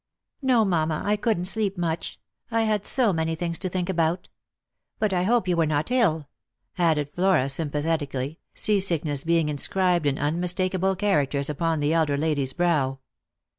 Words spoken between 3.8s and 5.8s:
about. But I hope you were